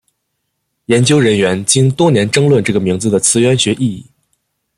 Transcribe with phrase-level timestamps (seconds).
[0.87, 4.03] 研究人员经多年争论这个名字的词源学意义。